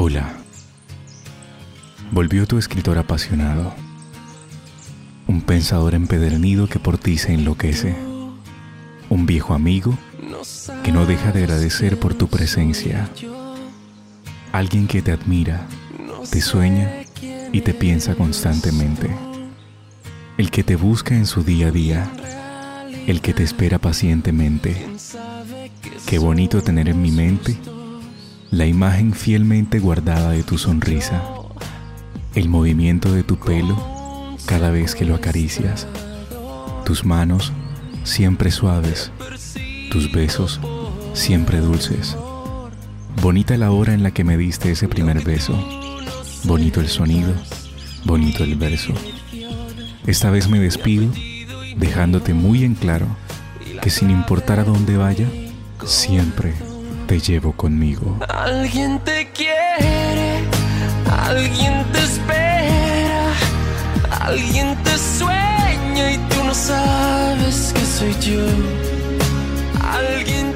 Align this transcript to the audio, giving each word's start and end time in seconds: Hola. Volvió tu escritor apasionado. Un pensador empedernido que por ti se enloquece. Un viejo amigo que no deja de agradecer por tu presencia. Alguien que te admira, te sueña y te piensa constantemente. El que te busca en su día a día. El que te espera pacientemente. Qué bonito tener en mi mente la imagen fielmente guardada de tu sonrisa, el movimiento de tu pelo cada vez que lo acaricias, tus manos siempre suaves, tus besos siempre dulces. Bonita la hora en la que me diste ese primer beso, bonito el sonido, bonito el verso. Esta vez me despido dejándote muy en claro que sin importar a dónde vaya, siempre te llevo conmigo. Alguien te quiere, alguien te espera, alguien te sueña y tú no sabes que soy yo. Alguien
Hola. 0.00 0.32
Volvió 2.12 2.46
tu 2.46 2.56
escritor 2.56 2.98
apasionado. 2.98 3.74
Un 5.26 5.42
pensador 5.42 5.96
empedernido 5.96 6.68
que 6.68 6.78
por 6.78 6.98
ti 6.98 7.18
se 7.18 7.34
enloquece. 7.34 7.96
Un 9.08 9.26
viejo 9.26 9.54
amigo 9.54 9.98
que 10.84 10.92
no 10.92 11.04
deja 11.04 11.32
de 11.32 11.42
agradecer 11.42 11.98
por 11.98 12.14
tu 12.14 12.28
presencia. 12.28 13.10
Alguien 14.52 14.86
que 14.86 15.02
te 15.02 15.10
admira, 15.10 15.66
te 16.30 16.42
sueña 16.42 16.92
y 17.52 17.62
te 17.62 17.74
piensa 17.74 18.14
constantemente. 18.14 19.10
El 20.36 20.52
que 20.52 20.62
te 20.62 20.76
busca 20.76 21.16
en 21.16 21.26
su 21.26 21.42
día 21.42 21.66
a 21.66 21.70
día. 21.72 22.12
El 23.08 23.20
que 23.20 23.34
te 23.34 23.42
espera 23.42 23.80
pacientemente. 23.80 24.76
Qué 26.06 26.20
bonito 26.20 26.62
tener 26.62 26.88
en 26.88 27.02
mi 27.02 27.10
mente 27.10 27.58
la 28.50 28.64
imagen 28.64 29.12
fielmente 29.12 29.78
guardada 29.78 30.30
de 30.30 30.42
tu 30.42 30.56
sonrisa, 30.56 31.22
el 32.34 32.48
movimiento 32.48 33.12
de 33.12 33.22
tu 33.22 33.38
pelo 33.38 33.76
cada 34.46 34.70
vez 34.70 34.94
que 34.94 35.04
lo 35.04 35.14
acaricias, 35.14 35.86
tus 36.84 37.04
manos 37.04 37.52
siempre 38.04 38.50
suaves, 38.50 39.12
tus 39.90 40.10
besos 40.10 40.60
siempre 41.12 41.60
dulces. 41.60 42.16
Bonita 43.20 43.56
la 43.58 43.70
hora 43.70 43.92
en 43.92 44.02
la 44.02 44.12
que 44.12 44.24
me 44.24 44.38
diste 44.38 44.70
ese 44.70 44.88
primer 44.88 45.22
beso, 45.24 45.52
bonito 46.44 46.80
el 46.80 46.88
sonido, 46.88 47.34
bonito 48.04 48.44
el 48.44 48.56
verso. 48.56 48.94
Esta 50.06 50.30
vez 50.30 50.48
me 50.48 50.58
despido 50.58 51.10
dejándote 51.76 52.32
muy 52.32 52.64
en 52.64 52.74
claro 52.74 53.06
que 53.82 53.90
sin 53.90 54.10
importar 54.10 54.58
a 54.58 54.64
dónde 54.64 54.96
vaya, 54.96 55.28
siempre 55.84 56.54
te 57.08 57.18
llevo 57.18 57.52
conmigo. 57.52 58.18
Alguien 58.28 58.98
te 58.98 59.30
quiere, 59.32 60.44
alguien 61.10 61.82
te 61.90 61.98
espera, 62.00 63.32
alguien 64.20 64.76
te 64.84 64.98
sueña 64.98 66.12
y 66.12 66.18
tú 66.28 66.44
no 66.44 66.54
sabes 66.54 67.72
que 67.74 67.84
soy 67.96 68.14
yo. 68.20 68.44
Alguien 69.82 70.52